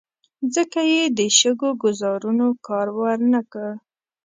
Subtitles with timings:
[0.55, 3.69] ځکه یې د شګو ګوزارونو کار ور نه کړ.